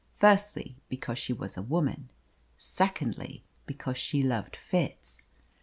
Firstly, 0.17 0.77
because 0.89 1.19
she 1.19 1.31
was 1.31 1.55
a 1.57 1.61
woman. 1.61 2.09
Secondly, 2.57 3.43
because 3.67 3.99
she 3.99 4.23
loved 4.23 4.55
Fitz. 4.55 5.27